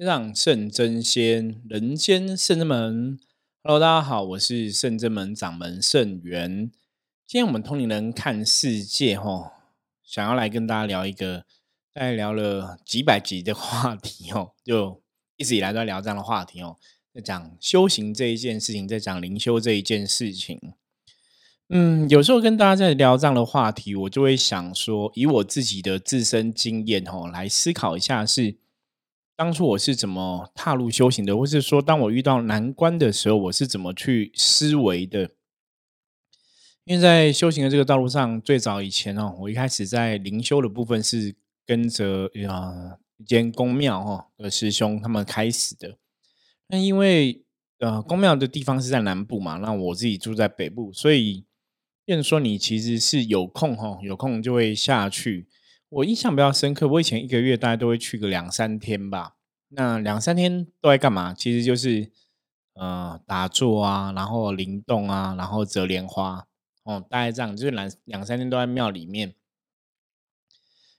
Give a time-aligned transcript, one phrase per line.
[0.00, 3.20] 天上圣真仙，人间圣真门。
[3.62, 6.70] Hello，大家好，我是圣真门掌门圣元。
[7.26, 9.52] 今天我们通灵人看世界，哈，
[10.02, 11.44] 想要来跟大家聊一个，
[11.92, 15.02] 大概聊了几百集的话题，哦， 就
[15.36, 16.78] 一直以来都在聊这样的话题，哦，
[17.12, 20.58] 在讲修行这一件事情，在讲灵修这一件事情。
[21.68, 28.56] 嗯，有时候跟大家在聊这样的话题，我就会想说，以我自己的自身经验，哦，来思考一下是。
[29.40, 35.30] 当初我是怎么踏入修行的，或是说，当我遇到难关的时候，我是怎么去思维的？
[36.84, 41.34] 因为在修行的这个道路上，最早以前哦，我一开始在灵修的部分是
[41.64, 45.96] 跟着啊一间公庙哈的师兄他们开始的。
[46.66, 47.42] 那因为
[47.78, 51.46] 呃公庙的地方是在南部嘛，那我自己住在北部，所以
[52.04, 55.48] 变说你其实是有空哈，有空就会下去。
[55.90, 59.34] 我印象比较深刻，我以前一个月大概都会去个两三天吧。
[59.70, 61.34] 那两三天都在干嘛？
[61.34, 62.10] 其实就是
[62.74, 66.46] 呃打坐啊，然后灵动啊，然后折莲花
[66.84, 69.34] 哦，大概这样，就是两两三天都在庙里面。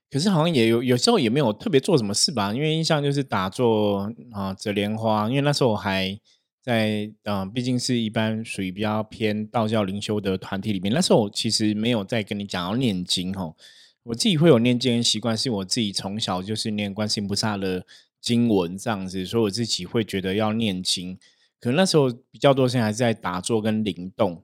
[0.10, 5.30] 可是好像也有有时候也没有特别做什么事吧，因为印象就是打坐啊，折莲花。
[5.30, 6.20] 因为那时候我还
[6.62, 10.94] 在嗯，毕竟是一般属于比较偏道教灵修的团体里面。
[10.94, 13.56] 那时候我其实没有在跟你讲要念经哦。
[14.04, 17.86] 我自己会有念经的习惯，是我自己从小就是念观世音菩萨的
[18.20, 21.18] 经文这样子，所以我自己会觉得要念经。
[21.60, 24.44] 可能那时候比较多，现在还是在打坐跟灵动。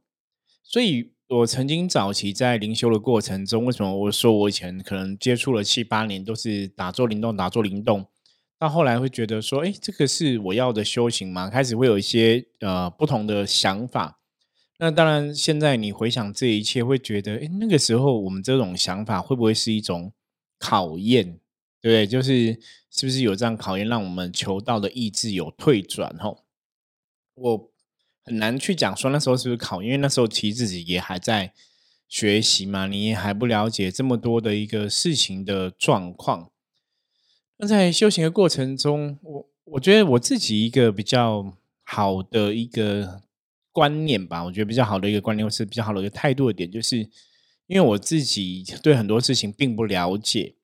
[0.62, 8.06] 所以我曾经早期在灵修的过程中，为什么我说我以前可能接触了七八年都是打坐灵动、打坐灵动，
[8.60, 11.50] 到后来会觉得说，哎，这个是我要的修行吗？
[11.50, 14.20] 开始会有一些呃不同的想法。
[14.80, 20.14] 那当然，现在你回想这一切，会觉得，哎，那个时候我们这种想法会不会是一种
[20.60, 21.40] 考验？
[21.82, 22.08] 对对？
[22.08, 22.60] 就是
[22.92, 26.16] 是不是有这样考验，让我们求道的意志有退转？
[26.20, 26.44] 吼，
[27.34, 27.72] 我
[28.24, 31.54] 很难去讲说那时候是不是考，因为那时候其实自己也还在
[32.08, 36.52] 学习嘛，你也还不了解这么多的一个事情的状况。
[37.58, 43.24] 那在修行的过程中，我我觉得我自己一个比较好的一个。
[43.78, 46.98] 观念吧，我觉得比较好的一个观念，或是比较好的一个态度的点，就是
[47.68, 50.56] 因为我自己 对很多事情并不了解，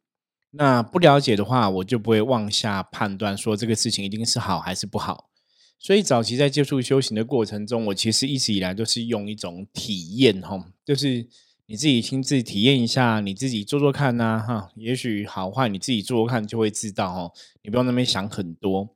[0.50, 5.30] 那不了解的话，我就不会妄下判断说这个事情一定是好还是不好。
[5.78, 11.28] 所以早期在接触修行的过程中，我其实一直以来都是用一种体验，哈，就是
[11.68, 17.32] 你自己亲自体验一下，你自己做做看呐，哈，也许好坏你自己做做看就会知道，哦，
[17.62, 18.93] 你不用那边想很多。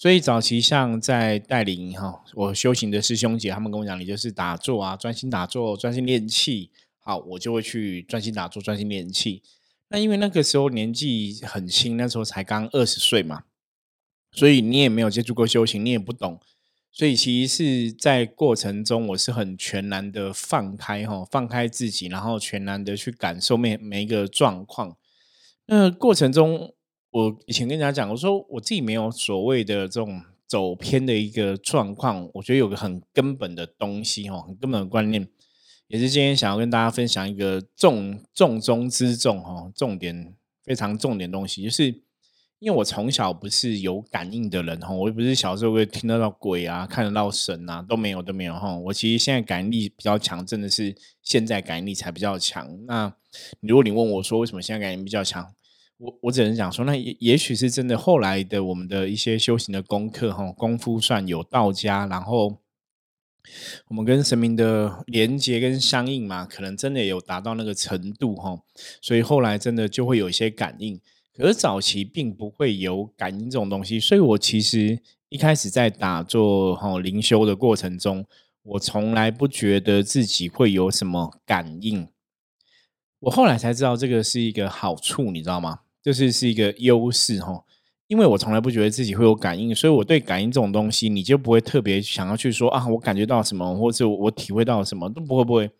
[0.00, 6.70] 所以早期像在带领哈我修行的师兄姐，他们跟我讲，你就是打坐啊，专心打坐，专心练气。
[7.00, 9.42] 好，我就会去专心打坐，专心练气。
[9.88, 13.42] 那因为那个时候年纪很轻，那时候才刚二十岁嘛，
[14.32, 16.40] 所以你也没有接触过修行，你也不懂。
[16.90, 24.96] 所以其实是在过程中，我是很全然的放开哈，放开自己，然后全然的去感受每每一个状况。
[25.66, 26.72] 那过程中。
[27.10, 32.28] 我以前跟人家讲，我说我自己没有所谓的这种走偏的一个状况。
[32.34, 35.26] 我觉得有个很根本的东西，哈，很根本的观念，
[35.88, 41.86] 也是今天想要跟大家分享一个重重中之重，哈，重点非常重点东西，就是
[42.60, 48.76] 因为我从小不是有感应的人，哈，我也不是小时候会听得到鬼啊，看得到神啊，都没有都没有，哈。
[48.76, 52.78] 我其实现在感应力比较强，真的是现在感应力才比较强。
[52.86, 53.12] 那
[53.60, 55.52] 如果你问我说为什么现在感应比较强？
[56.00, 57.96] 我我只能讲说，那也也许是真的。
[57.96, 62.56] 后来的我们的一些修行的功课，哈，功夫算有道家，然后
[63.88, 68.58] 我们跟神明的连接跟相应嘛，可能真的有达到那个程度，哈，
[69.02, 70.98] 所以后来真的就会有一些感应。
[71.36, 78.24] 可是早期并不会有感应这种东西，所以我其实一开始在打坐哈灵修的过程中，
[78.62, 82.08] 我从来不觉得自己会有什么感应。
[83.20, 85.80] 我后来才知道，这个是一个好处，你知道吗？
[86.02, 87.64] 就是是一个优势哈，
[88.06, 95.70] 因为我从来不觉得自己会有感应，所以我对感应这种东西，你就不会特别想要去说啊，我感觉到什么，或者我体会到什么，都不会不会，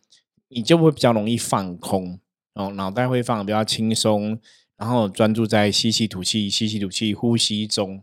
[0.49, 2.21] 你就会比较容易放空
[2.55, 4.39] 哦，脑袋会放的比较轻松，
[4.77, 8.03] 然后专注在吸气吐气、吸气吐气、呼吸中。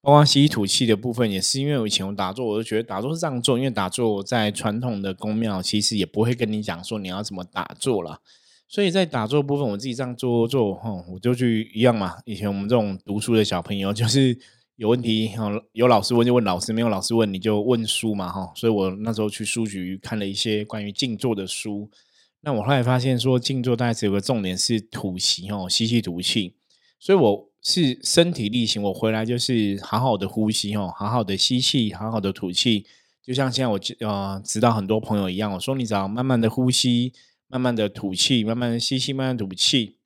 [0.00, 8.20] 包括吸吐气的部分，也是因为我以前我打坐，我就觉得打坐是这样做，因为打坐在传统的宫庙，其实也不会跟你讲说你要怎么打坐了。
[8.72, 12.16] 所以在打坐部分，我自己这样做做哈，我就去一样嘛。
[12.24, 14.34] 以前我们这种读书的小朋友，就是
[14.76, 18.50] 有问题哈，有老师问就问老师，没有老师问你就问书嘛哈。
[18.56, 21.90] 所以我那时候去书局看了一些关于静坐的书。
[22.40, 26.54] 那我后来发现说，静坐大概只有个重点是吐息哦，吸气吐气。
[26.98, 32.86] 所以我是身体力行，我回来就是好好的呼吸哦，好好的吸气，好好的吐气。
[33.22, 37.12] 就像现在我呃知道很多朋友一样，我说你只要慢慢的呼吸，
[37.52, 39.98] 慢慢的吐气，慢慢的吸气，慢慢吐气。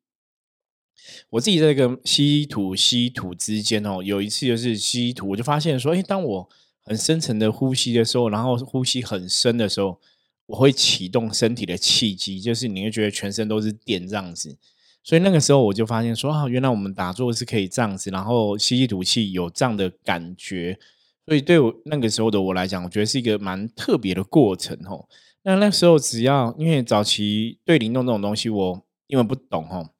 [1.30, 6.48] 我自己在这个吸吐吸吐之间哦，有一次就是吸吐，我就发现说，哎，当我
[6.82, 10.00] 很深层的呼吸的时候，然后呼吸很深的时候，
[10.46, 14.58] 我会启动身体的气机，就是你会觉得全身都是电这样子。
[15.04, 20.76] 所以那个时候我就发现说啊，原来我们打坐是可以这样子，然后吸气吐气有这样的感觉。
[21.24, 25.06] 所以对我那个时候的我来讲，我觉得是一个蛮特别的过程哦。
[25.46, 29.90] 那那时候只要因为早期对灵动这种东西，我因为不懂哦，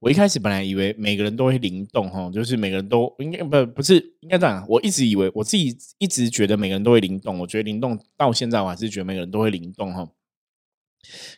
[0.00, 4.66] 我一开始本来以为每个人都会灵动哦，就是每个人都应该不不是应该这样。
[4.68, 10.08] 我一直以为我自己一直觉得每个人都会灵动，我觉得灵动到现在我还是觉得每个人都会灵动哈。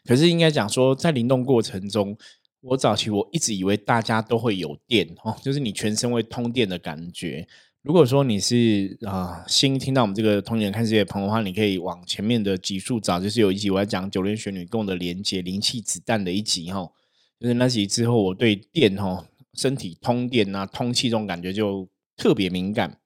[0.07, 2.17] 可是应该讲说，在灵动过程中。
[2.63, 7.49] 我早期我一直以为大家都会有电哦，就是你全身会通电的感觉。
[7.83, 16.91] 如果说你是啊新听到我们这个《通年看世界》的朋友的话，你可以往前面的集数找，就是有一集我要讲九连玄女跟我的连接灵气子弹的一集哈。
[17.39, 19.25] 就是那集之后，我对电哈
[19.55, 21.89] 身体通电啊通气这种感觉就
[22.19, 22.99] 特别敏感。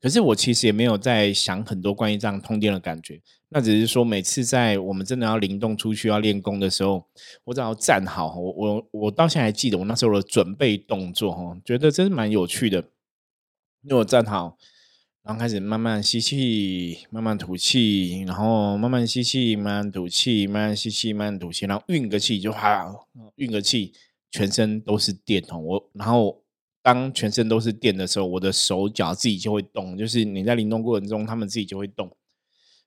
[0.00, 3.20] 可是我其实也没有在想很多关于这样通电的感觉。
[3.50, 7.04] 那只是说，每次在我们真的要灵动出去要练功的时候，
[7.44, 12.82] 我只要站好，我我我到现在还记得我那时候的准备动作哈，觉得真是蛮有趣的。
[13.88, 14.58] 因为我站好，
[15.22, 22.92] 然后开始慢慢吸气，慢慢吐气，然后慢慢吸气，慢慢吐气，慢慢吸气，慢慢吐气，然后运个气就哈，
[23.36, 23.92] 运个气，
[24.32, 25.58] 全身都是电哦。
[25.58, 26.42] 我然后
[26.82, 32.10] 当全身都是电的时候，我的手脚自己就会动，就是你在灵动过程中，他们自己就会动。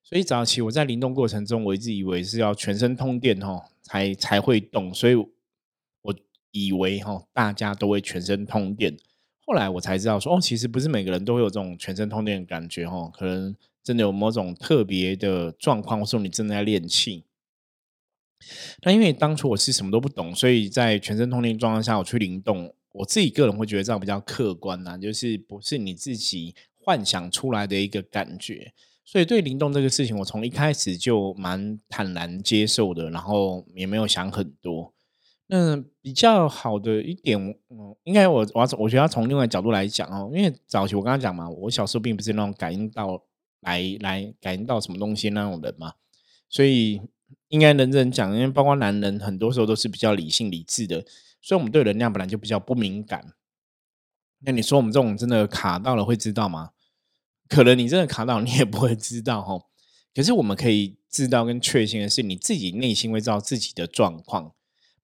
[0.04, 4.94] 所以早期我在灵动过程中，我一直以为是要全身通电哦，才才会动。
[4.94, 6.14] 所以我
[6.52, 8.98] 以为哈，大家都会全身通电。
[9.50, 17.24] 后来我才知道说，哦，其实不是每个人都会有这种全身通电的感觉哈，可能真的有某种特别的状况，或者说你正在练气。
[18.84, 28.72] 那因为当初我是什么都不懂，所以在全身通电状况下，我去灵动，我自己个人会觉得这样比较客观呐，就是不是你自己幻想出来的一个感觉。
[29.04, 34.94] 所以对灵动这个事情，我从一开始就蛮坦然接受的，然后也没有想很多。
[35.52, 37.40] 那比较好的一点，
[37.72, 43.24] 嗯，应该我我要我觉得要从另外角度来讲哦，因为早期我刚刚讲嘛，我小时候并不是那种感应到
[43.62, 45.94] 来来感应到什么东西那种人嘛，
[46.48, 47.02] 所以
[47.48, 51.04] 应该认真讲，因为包括男人很多时候都是比较理性理智的，
[51.42, 53.34] 所以我们对能量本来就比较不敏感。
[54.42, 56.70] 那你说我们这种真的卡到了会知道吗？
[57.48, 59.60] 可能你真的卡到，你也不会知道哈。
[60.14, 64.54] 可是我们可以知道跟确信的是，你自己内心会知道自己的状况。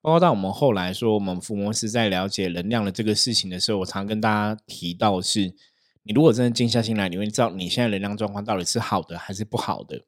[0.06, 5.52] 包括到我们后来说，我们伏魔师在了解能量的这个事情的时候，我常跟大家提到是：
[6.04, 10.00] 你如果真的静下心来，你会知道你现在能量状况到底是好的还是不好的。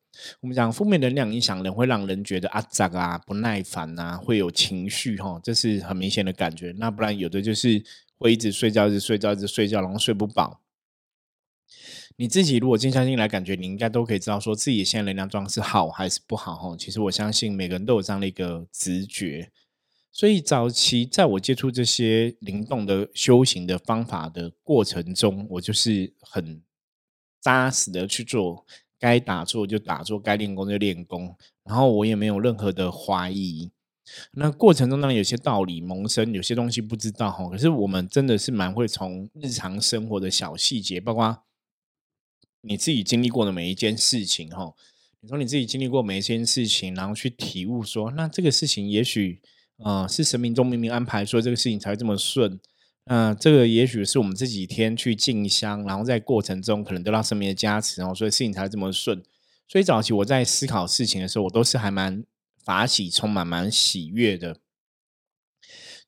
[0.41, 6.71] 我们讲负面能量影响人，会让人觉得啊杂啊不耐烦啊，会有情绪哈，这是很明显的感觉。
[6.77, 7.83] 那不然有的就是
[8.19, 10.61] 会一直睡觉，一直睡觉，一直睡觉，然后睡不饱。
[12.17, 16.75] 你自己如果静下心来，感觉你应该都可以知道，说自己现在能量状是好还是不好哈。
[16.77, 19.49] 其实我相信每个人都有这样的一个直觉，
[20.17, 26.63] 所以早期在我接触这些灵动的修行的方法的过程中，我就是很
[27.39, 28.65] 扎实的去做，
[28.97, 33.69] 该打坐就打坐，该练功就练功，然后我也没有任何的怀疑。
[34.31, 37.47] 那过程中当然有些道理萌生，有些东西不知道哈。
[37.51, 41.43] 可是我们真的是蛮会从日常生活的小细节，包括。
[42.61, 44.73] 你自己经历过的每一件事情，哈，
[45.21, 49.41] 你说你自己经历过每一件事情，然后去体悟说，那这个事情也许，
[49.77, 52.59] 呃，是神明中明明安排，说这个事情才会这么顺。
[53.05, 59.23] 那这个也许是我们这几天去进香，然后在过程中可能得到神明的加持，然后所以事情才会这么顺。
[59.67, 62.23] 所以早期我在思考事情的时候，我都是还蛮
[62.63, 64.59] 法喜，充满蛮喜悦的。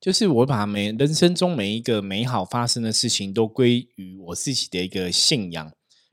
[0.01, 5.71] 就是我把每人生中每一个美好发生的事情，都归于我自己的一个信仰。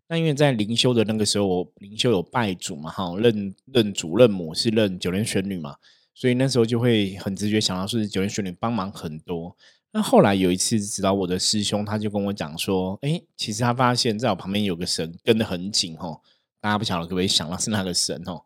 [0.09, 5.77] 那因为在灵修的那个时候，我灵修有拜主嘛，哈，认认主认母是认九莲玄女嘛，
[6.17, 9.55] 所以那时候就会很直觉想到是九天玄女帮忙很多。
[9.93, 16.23] 那后来有一次指导我的师兄，他就跟我讲说，哎，其实他发现在我旁边有个神跟得很紧哦，
[16.59, 18.45] 大家不晓得可不可以想到是那个神哦？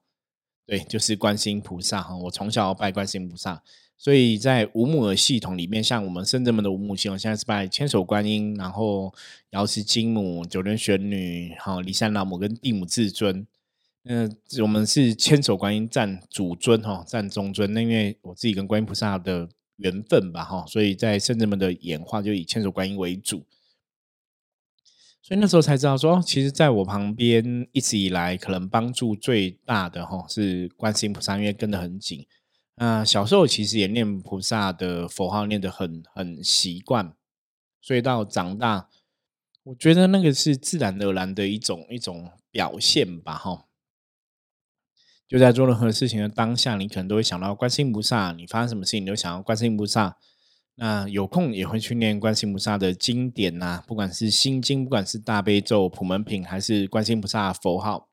[0.67, 3.63] 对，就是观世音菩萨哈，我从小拜观世音菩萨。
[3.97, 9.15] 所以在五母的系统里面，像我们深圳门的五母系统，现在是拜千手观音，然后
[9.51, 13.47] 瑶池金母、九天玄女、哈骊山老母跟地母至尊。
[14.13, 14.29] 嗯，
[14.61, 17.73] 我们是千手观音占主尊哈，占中尊。
[17.73, 23.47] 那因为我自己跟观音菩萨的缘分吧，哈，所以在圣人们的演化就以千手观音为主，
[25.23, 32.27] 所以那时候才知道说，其实在我旁边一直以来可能帮助最大的哈是观世音菩萨，因为跟得很紧。
[32.75, 37.15] 那小时候其实也念菩萨的佛号念得很很习惯，
[37.81, 38.89] 所以到长大，
[39.63, 43.67] 我觉得那个是自然而然的一种一种表现吧，哈。
[45.31, 48.33] 就在做任何事情的当下，你可能都会想到观世音菩萨。
[48.33, 50.17] 你发生什么事情，你都想到观世音菩萨。
[50.75, 58.09] 那有空也会去念观世音菩萨的经典呐，不管是心经，不管是大悲咒、普门品，还是观世音菩萨的佛号。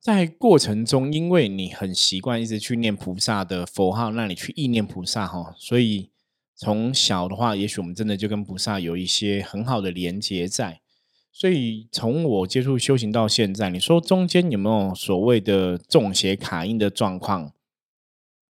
[0.00, 6.10] 在过程中，因为你很习惯一直去念菩萨的佛号，那你去意念菩萨哈，所以
[6.56, 10.80] 从小的话，也许我们真的就跟菩萨有一些很好的连接在。
[11.36, 17.52] 所以从我接触修行到现在，你说中间有没有所谓的中邪卡音的状况？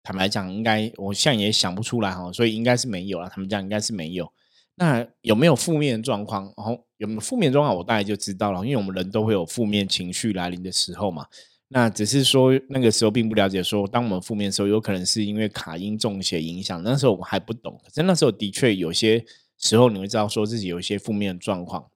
[0.03, 3.31] 坦白讲，应该我现在也想不出来哈，所以应该是没有了。
[3.31, 4.31] 他们讲应该是没有。
[4.75, 6.53] 那有没有负面状况？
[6.59, 7.75] 然后有没有负面状况？
[7.75, 11.27] 我大概就知道了，因为我们人都会有负面情绪来临的时候嘛。
[11.69, 16.83] 那只是说那个时候并不了解，说当我们负面的时候，有可能是因为卡音中邪影响。
[16.83, 19.25] 那时候我还不懂，可是那时候的确有些
[19.57, 21.87] 时候你会知道，说自己有一些负面的状况。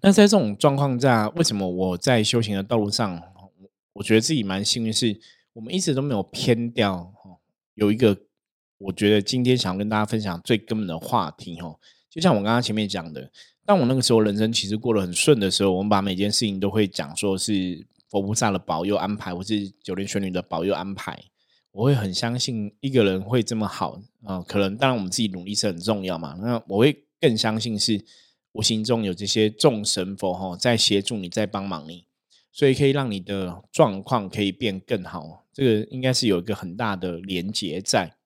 [0.00, 3.22] 那在这种状况下，为什么我在修行的道路上，
[3.94, 5.18] 我觉得自己蛮幸运，是
[5.52, 7.12] 我们一直都没有偏掉。
[7.74, 8.16] 有一个，
[8.78, 11.78] 我觉得今天想跟大家分享最根本的话题，哦，
[12.10, 13.30] 就像我刚刚前面讲的，
[13.64, 21.18] 当我那个时候人生其实过得很顺的时候，我们把每件事情都会讲说是佛菩萨的保佑安排，或是九莲玄女的保佑安排。
[21.72, 26.36] 我会很相信一个人会这么好啊，可能当然我们自己努力是很重要嘛。
[26.40, 28.04] 那我会更相信是。
[28.54, 32.06] 无形中有这些众神佛哈在协助你，在帮忙你，
[32.52, 35.44] 所以可以让你的状况可以变更好。
[35.52, 38.16] 这个应该是有一个很大的连结在。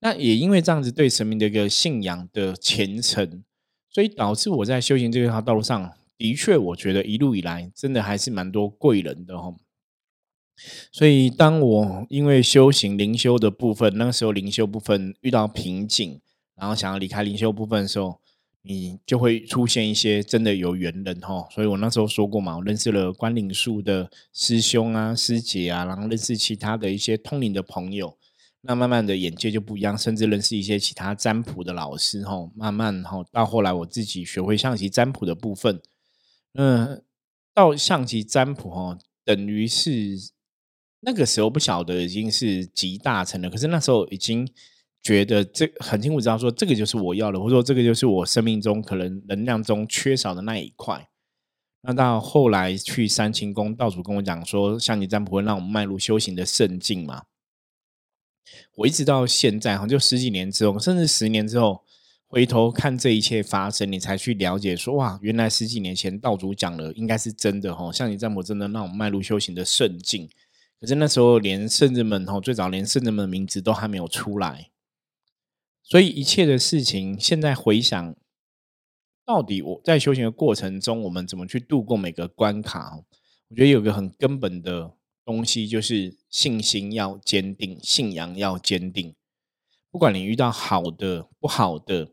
[0.00, 3.42] 那也因为这样子对神明的一个信仰的虔诚，
[3.88, 9.54] 所以导致我在修行这条道路上的确，我觉得一路以来真的还是蛮多贵人的哈。
[10.92, 16.20] 所以当我因为修行灵修的部分，那个时候灵修部分遇到瓶颈，
[16.54, 18.20] 然后想要离开灵修部分的时候。
[18.68, 28.18] 你就会出现一些真的有缘人哈，所以我那时候说过嘛，我认识了关岭树的师兄啊、师姐啊，然后认识其他的一些通灵的朋友，
[28.62, 35.80] 那慢慢的眼界就不一样，甚至认识一些其他占卜的老师哈，慢慢哈到后来我自己学会象棋占卜的部分，
[36.54, 37.04] 嗯，
[37.54, 40.18] 到象棋占卜哈，等于是
[41.00, 44.48] 那个时候不晓得已经是集大成了，可是那时候已经。
[45.06, 51.08] 觉得这很清楚知道说这个就是我要的，或者说这个就是我生命中可能能量中缺少的那一块。
[51.82, 57.22] 那到后来去三清宫，道主跟我讲说，像你这样不会让我们迈入修行的圣境嘛？
[58.74, 61.84] 我一直到现在，好像就十几年之后，甚至十年之后，
[62.26, 67.92] 回头看这一切发生，你才去了解说，哇，原来十几年前道主讲的应该是真的哈。
[67.92, 70.28] 像你这样，我真的让我们迈入修行的圣境。
[70.80, 74.70] 可是那时候连圣人们哈，最早连圣人们的名字都还没有出来。
[75.88, 78.16] 所以一切的事情，现在回想，
[79.24, 83.04] 到底我在修行的过程中，我们怎么去度过每个关卡？
[83.46, 89.14] 我觉得有个很根本的东西，就是信心要坚定，信仰要坚定。
[89.88, 92.10] 不管你遇到好的、不好的，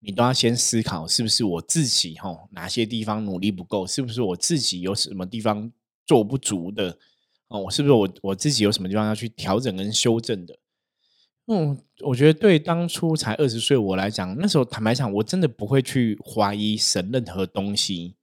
[0.00, 3.86] 你都要先思考，是不是我自己哈哪些地方努力不够？
[3.86, 5.70] 是不是我自己有什么地方
[6.06, 6.98] 做不足的？
[7.48, 10.58] 哦，我是不是我我自己有什么地方要去调整跟修正的？
[11.54, 18.14] 嗯，我觉得对当初才二十岁我来讲，那时候坦白讲，我真的不会去怀疑神任何东西，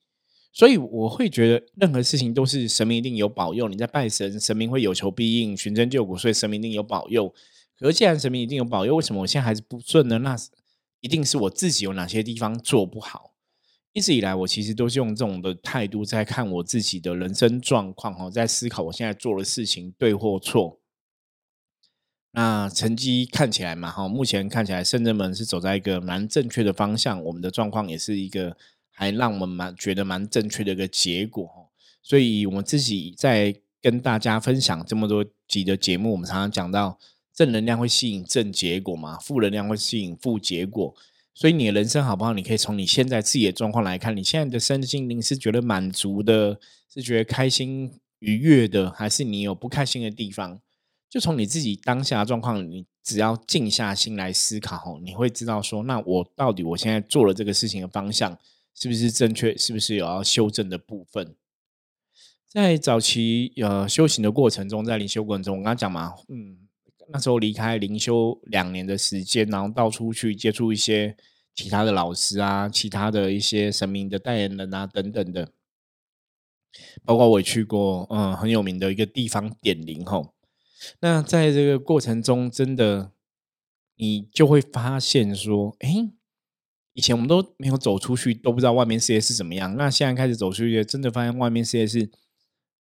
[0.51, 3.69] 所以我会觉得任何事情都是神明一定有保佑。
[3.69, 7.31] 你在拜神，神明会有求必应，寻真救苦，所以神明一定有保佑。
[7.77, 10.17] 可是既然神明一定有保佑，为什么我现在还是不顺呢？
[10.17, 10.36] 那
[11.01, 13.36] 一定是我自己有哪些地方做不好。
[13.93, 20.78] 一直以来，我其实都是用这种的态度在看我自己的人生状况，哈，在思考我现在做的事情对或错。
[22.31, 28.55] 那成绩看起来嘛，哈，目前看起来圣人们是走在一个蛮正确的方向，我们的状况也是一个
[28.91, 31.71] 还让我们蛮觉得蛮正确的一个结果，
[32.03, 37.00] 所以我们自己在跟大家分享这么多集的节目，我们常常讲到
[37.33, 40.93] 正能量会吸引正结果嘛，负能量会吸引负结果，
[41.33, 42.33] 所以你的人生好不好？
[42.33, 46.59] 你可以从你现在自己的状况来看，你现在的身心灵是觉得满足的，
[46.93, 50.59] 是觉得开心愉悦的，还是你有不开心的地方？
[51.10, 58.38] 就从你自己当下的状况，你只要静下心来思考，你会知道说，那我到底我现在做了这个事情的方向
[58.75, 61.36] 是不是正确，是不是有要修正的部分？
[62.48, 66.58] 在早期呃修行的过程中，在灵修过程中，我刚刚讲嘛，嗯，
[67.10, 71.18] 那时候离开灵修两年的时间，然后到处去接触一些
[71.56, 75.51] 其他的老师啊，其他的一些神明的代言人啊等等的，
[77.04, 80.34] 包括我去过，嗯，很有名的一个地方点灵吼。
[81.01, 83.12] 那在这个过程中，真的
[83.95, 86.09] 你就会发现说，哎，
[86.93, 89.75] 以前我们都没有走出去，都不知道外面世界是怎么样。
[89.75, 92.09] 那现在开始走出去，真的发现外面世界是。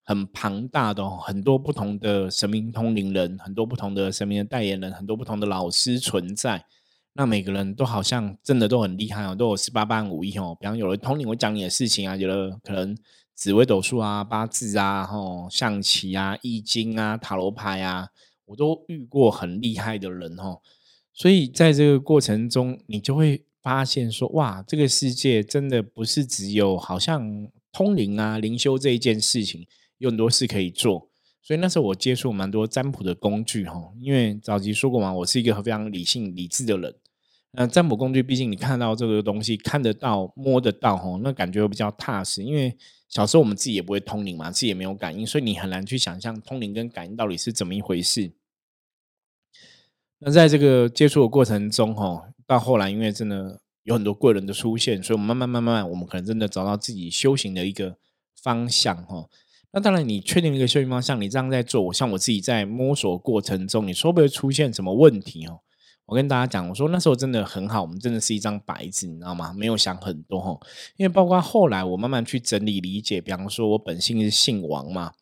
[0.09, 6.65] 很庞大的，很多不同的神明通灵人，很多不同的神明的代言人，很多不同的老师存在。
[7.15, 10.57] 那每个人都好像真的都很厉害哦，都有十八般武艺哦。
[10.61, 12.97] 比方有了通灵，会讲你的事情啊；有的可能
[13.37, 18.09] 紫微斗数啊、八字啊、吼象棋啊、易经啊、塔罗牌啊，
[18.47, 20.61] 我都遇过很厉害的人哦。
[21.13, 29.67] 所以在这个过程中，你就会发现说，哇，这个世界真的不是只有好像通灵啊、灵修这一件事情。
[29.99, 31.09] 有很多事可以做，
[31.41, 33.93] 所以那时候我接触蛮多占卜的工具哈。
[33.99, 36.95] 因为早期说过嘛，我是一个非常理性、理智的人。
[37.53, 42.45] 那占卜工具，毕竟你看到这个东西，看得到、摸得到哈，那感觉会比较踏实。
[42.45, 42.77] 因为
[43.09, 48.33] 小时候我们自己也不会通灵嘛，自己也没有感应，所以你很难去想象通灵跟感应到底是怎么一回事。
[50.19, 57.97] 那在这个接触的过程中哈，到后来因为真的有很多贵人的出现，所以我们慢慢慢慢，我们可能真的找到自己修行的一个
[58.35, 59.29] 方向哈。
[59.73, 65.61] 那当然，你确定一个修行方向，你这样在做，我像我自己在摸索过程中，你说不会出现什么问题哦？
[66.07, 69.53] 我跟大家讲，我说那时候真的很好，我们真的是一张白纸，你知道吗？
[69.53, 70.59] 没有想很多哈，
[70.97, 75.13] 因为包括后来我慢慢去整理理解，比方说我本性是姓王嘛，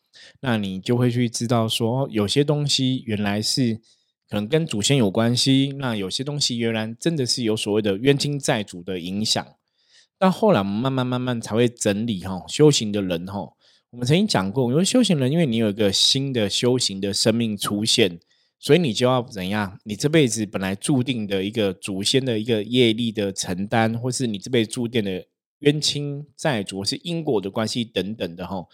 [0.41, 3.81] 那你就会去知道说，有些东西原来是
[4.29, 9.45] 可能跟祖先有关系，那有些东西原来真的是有所谓的冤亲债主的影响。
[10.19, 13.49] 到后来我们慢慢慢慢才会整理哈，修行的人哈。
[13.89, 18.19] 我们曾经讲过，因为修行人，因为你有一个新的修行的生命出现，
[18.57, 19.77] 所以你就要怎样？
[19.83, 25.23] 你这辈子本来注定的一个祖先的一个业力的承担，或是你这辈子注定的
[25.59, 28.65] 冤亲债主是因果的关系等等的哈。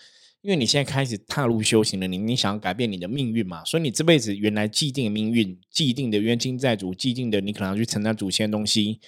[0.41, 3.63] 因为你现在开始踏入修行了，你你想要改变你的命运嘛？
[3.65, 8.99] 所以你这辈子原来既定的命运、既定的冤亲债主、既定的你可能要去承担祖先的东西，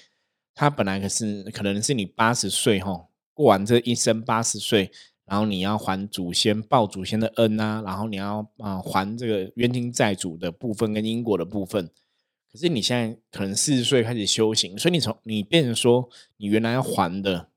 [0.54, 4.92] 它本来可是可能是你八十岁哈过完这一生八十岁。
[5.26, 11.90] 然后你要还祖先报祖先的恩啊，然后你要啊还这个冤亲债主的部分跟因果的部分。
[12.52, 17.48] 可是你现在可能四十岁开始修行，所以你从你变成说你原来要还的，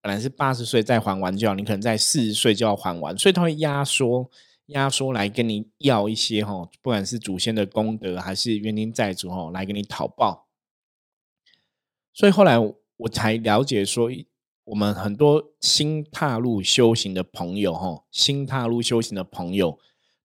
[0.00, 4.30] 本来是八十岁再还完就好，你可能在四十岁就要还完，所以他会压缩
[4.66, 10.46] 压缩来跟你要一些哈，不管是祖先的功德还是冤亲债主哈，来跟你讨报。
[12.14, 14.08] 所以后来我才了解说。
[14.66, 19.78] 我们很多新踏入修行的朋友，哈，新踏入修行的朋友，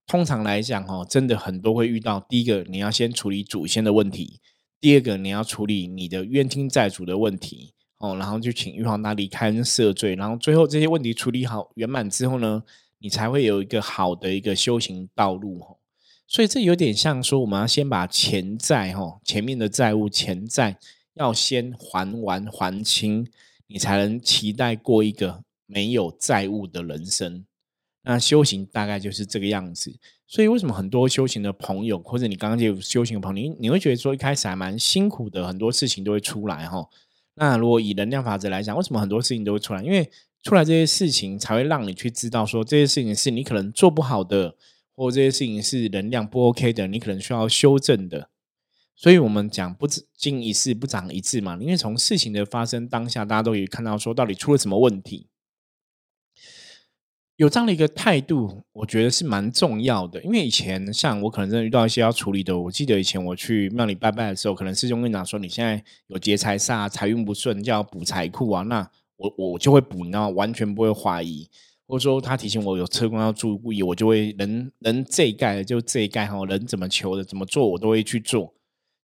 [0.07, 2.19] 通常来讲，哈，真的很多会遇到。
[2.27, 4.39] 第一个，你要先处理祖先的问题；
[4.79, 12.63] 第二个，你要处理你的冤亲债主的问题，哦，然后就请玉皇大帝开恩赦罪，然后最后这些问题处理好圆满之后呢，
[12.97, 15.75] 你才会有一个好的一个修行道路，哈。
[16.25, 20.79] 所以这有点像说，我们要先把钱债，哈，前面的债务钱债
[21.13, 23.27] 要先还完还清。
[23.71, 27.45] 你才能期待过一个没有债务的人生。
[28.03, 29.93] 那修行大概就是这个样子。
[30.27, 36.87] 所以为什么很多修行的朋友，或者你刚刚就修行的朋友，你你会觉得说一开始还蛮辛苦的，很多事情都会出来哈。
[37.35, 39.83] 那如果以能量法则来讲，为什么很多事情都会出来？
[39.83, 40.09] 因为
[40.43, 44.55] 出来这些事情才会让你去知道说这些事情是你可能做不好的，
[44.95, 48.29] 或这些事情是能量不 OK 的，你可能需要修正的。
[49.01, 55.25] 所以我们讲不经一事不长一智嘛，因为从事情的发生当下，大家都可以看到说到底出了什么问题。
[57.35, 60.21] 有这样的一个态度，我觉得是蛮重要的。
[60.21, 68.61] 因为以前像我可能真的遇到一些要处理的，我记得以前我去庙里拜拜的时候，可能师兄跟你讲说你现在有劫财煞，财运不顺，就要补财库啊。
[68.61, 71.49] 那我我就会补，你知道，完全不会怀疑。
[71.87, 78.53] 或者说他提醒我有车工要注意，我就会人人这一盖就这一盖哈，人怎么求的怎么做，我都会去做。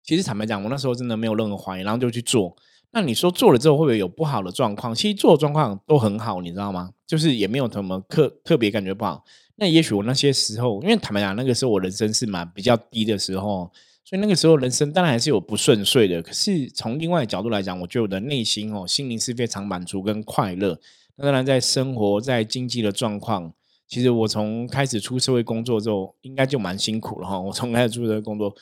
[0.08, 2.56] 其实坦白讲，我那时候真的没有任何怀疑，然后就去做。
[2.92, 4.94] 那你说做了之后会不会有不好的状况？
[4.94, 6.92] 其实做的状况都很好，你知道吗？
[7.06, 9.22] 就是也没有什么特特别感觉不好。
[9.56, 13.70] 那也许我那些时候，因为坦白讲，那个时候我人生是蛮比较低的时候，
[14.02, 16.22] 所以那个时候人生当然还是有不顺遂的。
[16.22, 20.80] 可是从另外角度来讲，我觉得我的内心哦，心灵是非常满足跟快乐。
[21.16, 23.52] 那当然在生活在经济的状况，
[23.86, 27.38] 其实我从开始出社会工作之后，应该就蛮辛苦了哈。
[27.38, 28.54] 我从开始出社会工作。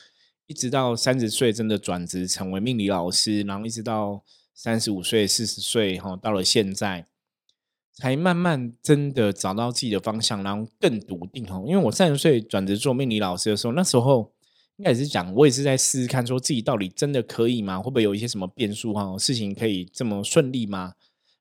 [0.47, 7.05] 一直到三十岁真的转职成为命理老师，然后一直到三十五岁、四十岁，哈，到了现在，
[7.93, 11.61] 才慢慢真的找到自己的方向，然后更笃定哈。
[11.67, 14.31] 因为我三十岁转职做命理老师的时候，那时候
[14.77, 17.77] 应该也是讲，我也是在试试看，说自己到底真的可以吗？
[17.77, 19.17] 会不会有一些什么变数哈？
[19.17, 20.93] 事情可以这么顺利吗？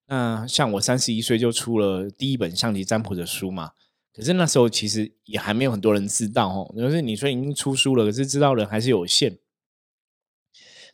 [0.09, 3.73] 那像我三十一岁就出了第一本象棋占卜的书嘛，
[4.17, 6.75] 可是那时候其实也还没有很多人知道哦。
[6.75, 9.37] 就是你说已经出书了，可是知道人还是有限。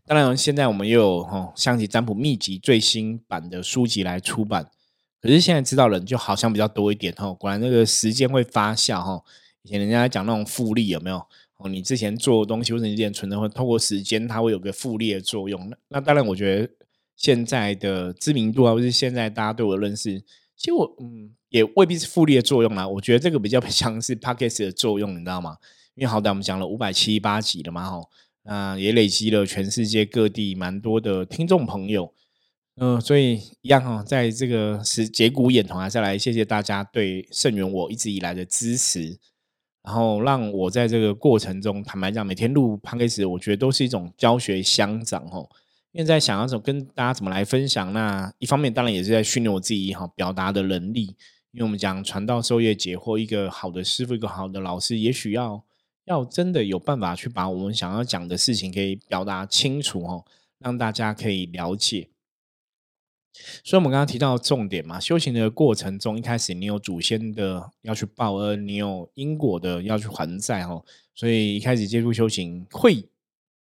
[0.05, 4.69] 当然，现在我们又有哈象棋占卜秘籍最新版的书籍来出版，
[5.21, 7.33] 可是现在知道人就好像比较多一点哈。
[7.33, 9.23] 果然那个时间会发酵哈。
[9.63, 11.25] 以前人家讲那种复利有没有？
[11.59, 15.71] 哦，你之前做的东西或者你之前存的，会透过时间它会有个复利的作用。
[15.71, 16.69] 那那当然，我觉得。
[17.15, 20.21] 现在的知名度啊，或是现在大家对我的认识，
[20.57, 22.87] 其实我嗯也未必是复利的作用啦。
[22.87, 25.57] 我觉得这个比较 像是 p a c k a g e 的作用，你知道吗？
[25.95, 28.09] 因为好歹我们讲了五百七八集了嘛，吼，
[28.45, 32.15] 那也累积了全世界各地蛮多的听众朋友，
[32.77, 39.19] 嗯，所以一样哈，在这个是节骨眼头，还是来谢谢大家对盛元我一直以来的支持，
[39.83, 45.51] 然后让我在这个过程中，坦白讲，每天录 p a c k a g e 我觉得都是一种教学相长，吼。
[45.93, 51.17] 因为在想要怎么跟大家怎么来分享，那一方面当然也是在训练我自己哈表达的能力。
[51.53, 55.63] 因为我们讲传道授业解惑，一个好的师傅，一个好的老师，也许要
[56.07, 60.25] 要真的有办法去把我们想要讲的事情可以表达清楚哦，
[60.59, 62.09] 让大家可以了解。
[63.63, 70.83] 所以，我们刚刚提到重点嘛，修行的过程中，一开始你有祖先的要去报恩，你有因果的要去还债哦，
[71.15, 73.07] 所以一开始接触修行会。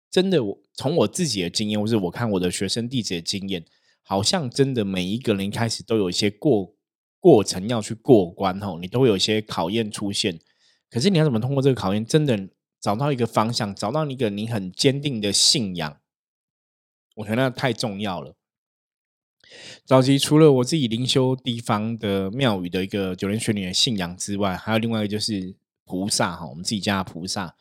[0.09, 3.63] 真的，我从我自己的经验，或是我看我的学生弟子的经验，
[4.01, 6.73] 好像真的每一个人一开始都有一些过
[7.19, 10.39] 过程要去过关吼，你都会有一些考验出现。
[10.89, 15.99] 可是你要怎么通过这个考验，真的找到一个方向，找到一个你很坚定的信仰，
[17.17, 18.33] 我觉得那太重要了。
[19.85, 27.55] 早期除了我自己灵修地方的庙宇的一个九莲玄女的信仰之外，还有另外一个就是菩萨哈，我们自己家的菩萨，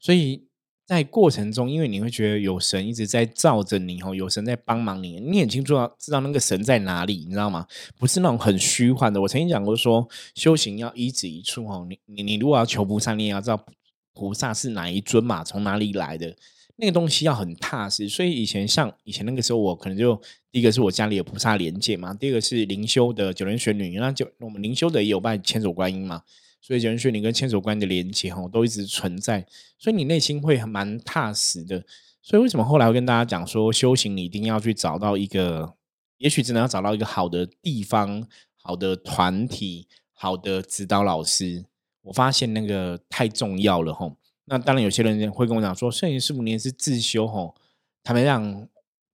[0.00, 0.48] 所以。
[0.84, 7.66] 在过程中，因为你会觉得有神一直在照着你，吼，有神在帮忙你，你很清楚知道那个神在哪里，你知道吗？
[7.98, 9.20] 不是那种很虚幻的。
[9.20, 13.64] 我曾经讲过说，修行要一指一处，吼，你你你如果要求菩萨，你也要知道
[14.12, 16.36] 菩萨是哪一尊嘛，从哪里来的，
[16.76, 18.08] 那个东西要很踏实。
[18.08, 26.22] 所以以前像以前那个时候，我可能就第一个是我家里有菩萨连接嘛，第二个是灵修的九莲玄女，那就我们灵修的也有拜千手观音嘛。
[26.62, 29.44] 所以，九人玄女跟千手观的连接哈，都一直存在，
[29.76, 31.84] 所以你内心会蛮踏实的。
[32.22, 35.74] 所以，为什么后来会跟大家讲说，修行你一定要去找到一个，
[36.18, 41.64] 也许只能要找到一个好的地方、好的团体、好的指导老师。
[42.02, 44.16] 我发现那个太重要了吼。
[44.44, 47.56] 那当然，有些人会跟我讲说，摄影师傅你也是自修吼，
[48.04, 48.68] 他们让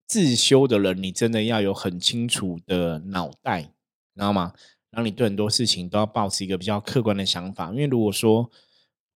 [0.06, 4.52] 自修的人，你真的要有很清楚的脑袋，知道吗？
[4.98, 8.50] 让你对很多事情都要保持一个比较客观的想法，因为如果说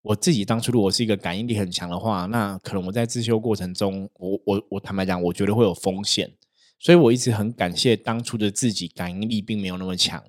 [0.03, 6.31] 我自己当初如果是一个感应力很强的话，那可能我在自修过程中，我我我坦白讲，我觉得会有风险，
[6.79, 10.23] 所以我一直很感谢当初的自己感应力并没有那么强，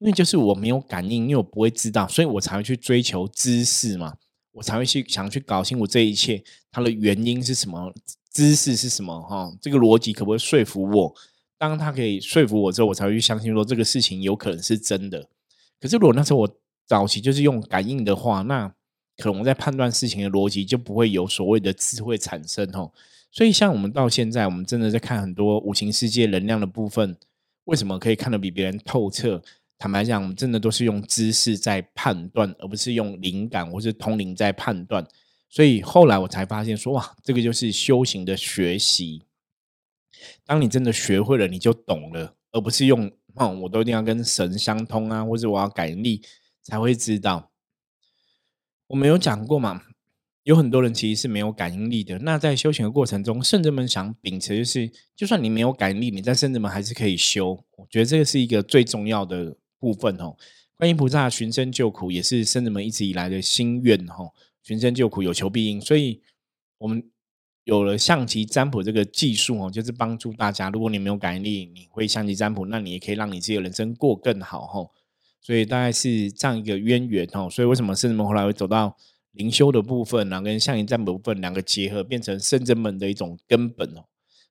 [0.00, 4.16] 因为就是我没有感应，因为我不会知道，所以我才会去追求知识嘛，
[4.50, 6.42] 我才会去想去搞清楚这一切
[6.72, 7.94] 它的原因是什么，
[8.32, 11.14] 知识是什么哈，这个逻辑可不可以说服我？
[11.58, 15.28] 当他可以说服我之后，我才会去相信说这个事情有可能是真的。
[15.80, 18.68] 可是如果那时候我早期就是用感应的话，那
[19.16, 22.92] 可能我在判断事情的逻辑就不会有所谓的智慧产生哦。
[23.30, 27.16] 所以像我们到现在，我们真的在看很多五行世界能量的部分，
[27.64, 29.42] 为什么可以看得比别人透彻？
[29.78, 35.06] 坦白讲，我们真的都是用知识在判断，而不是用灵感或是通灵在判断。
[35.50, 39.22] 所以后来我才发现说，哇，这个就是修行的学习。
[40.44, 46.22] 当你真的学会了，你就懂了，而不是用“哦，我都一定要跟神相通啊，或者我要感应力
[46.62, 47.50] 才会知道。”
[48.88, 49.82] 我们有讲过嘛？
[50.44, 52.20] 有很多人其实是没有感应力的。
[52.20, 57.64] 那在修行的过程中，圣者们想秉持就是，就算你没有感应力，你在圣者们还是可以修。
[57.76, 60.36] 我觉得这个是一个最重要的部分哦。
[60.76, 64.32] 观音菩萨寻声救苦，也是圣者们一直以来的心愿哦。
[64.62, 65.80] 寻声救苦，有求必应。
[65.80, 66.22] 所以，
[66.78, 67.02] 我们。
[67.66, 70.70] 有了象棋占卜这个技术哦，就是帮助大家。
[70.70, 74.92] 如果你没有感应力，你会象棋占卜，那你也可以让你自己的人生过更好吼。
[75.40, 77.50] 所以大概是这样一个渊源哦。
[77.50, 78.96] 所以为什么圣人们后来会走到
[79.32, 84.04] 灵修的部分，然后跟象棋占卜部分两个结合，变成圣人们的一种根本哦。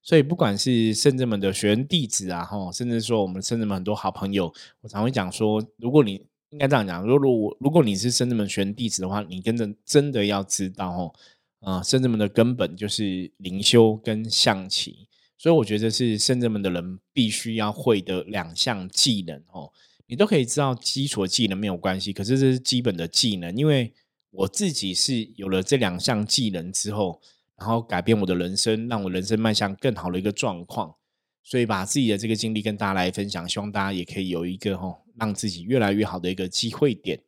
[0.04, 11.14] 所以不管是圣人们的学员弟子啊，哈，甚至说我们圣人们很多好朋友，我常会讲说，如果你应该这样讲，如果如果你是圣人们学员弟子的话，你真的真的要知道哦。
[11.66, 19.72] 啊，圣人们的根本就是灵修跟象棋，所以我觉得是圣人们的人必须要会的两项技能哦。
[20.06, 23.92] 你都可以知道基础的技能没有关系，可是这是基本的技能，因为
[24.30, 27.20] 我自己是有了这两项技能之后，
[27.58, 30.94] 然后改变我的人生，让我人生迈向更好的一个状况。
[31.42, 37.20] 所以把自己的这个经历跟大家来分享，希望大家也可以有一个哦，让自己越来越好的一个机会点。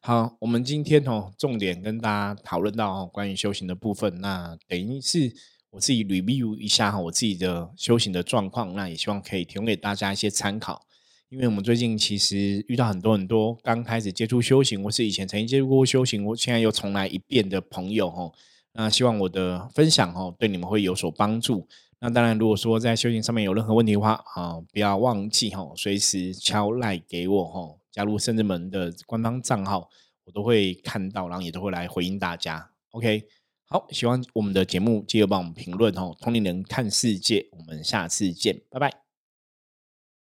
[0.00, 5.32] 好，我们今天哦，重点跟大家讨论到哦关于修行的部分，那等于是
[5.70, 10.86] 我自己 review 一下哈，我自己的修行的状况，那也希望可以提供给大家一些参考。
[11.30, 18.30] 因为我们最近其实遇到很多很多刚开始接触修行，或是以前曾经接触过修行，我现在又重来一遍的朋友哈，
[18.74, 21.66] 那希望我的分享哈对你们会有所帮助。
[21.98, 29.88] 那当然，如果说在修行上面有任何问题的话啊，不要忘记哈，随时敲赖给我哈，加入圣智门的官方账号，
[30.24, 32.72] 我都会看到，然后也都会来回应大家。
[32.90, 33.22] OK，
[33.66, 36.12] 好，喜欢我们的节目，记得帮我们评论哦。
[36.20, 39.03] 同龄人看世界，我们下次见，拜拜。